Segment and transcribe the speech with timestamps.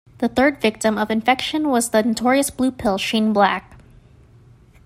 [0.17, 3.77] The third victim of infection was the notorious bluepill Shane Black.